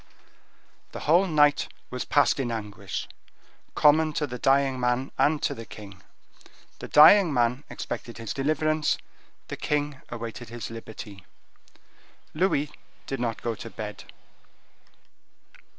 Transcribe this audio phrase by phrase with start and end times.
[0.93, 3.07] The whole night was passed in anguish,
[3.75, 6.01] common to the dying man and to the king:
[6.79, 8.97] the dying man expected his deliverance,
[9.49, 11.23] the king awaited his liberty.
[12.33, 12.71] Louis
[13.05, 14.05] did not go to bed.